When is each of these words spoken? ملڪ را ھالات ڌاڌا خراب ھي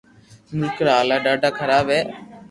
ملڪ 0.57 0.77
را 0.85 0.93
ھالات 0.99 1.21
ڌاڌا 1.25 1.49
خراب 1.59 1.85
ھي 1.95 2.01